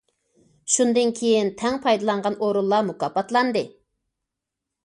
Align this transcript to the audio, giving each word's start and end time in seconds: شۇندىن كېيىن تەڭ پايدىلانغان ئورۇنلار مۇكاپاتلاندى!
شۇندىن 0.75 1.11
كېيىن 1.19 1.51
تەڭ 1.59 1.77
پايدىلانغان 1.85 2.39
ئورۇنلار 2.47 2.89
مۇكاپاتلاندى! 2.91 3.65